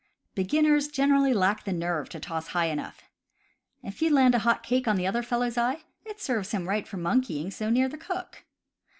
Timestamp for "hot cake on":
4.39-4.95